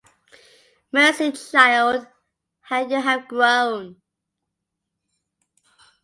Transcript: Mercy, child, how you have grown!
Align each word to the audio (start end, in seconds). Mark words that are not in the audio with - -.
Mercy, 0.91 1.31
child, 1.31 2.07
how 2.61 2.87
you 2.87 2.99
have 2.99 3.27
grown! 3.27 4.01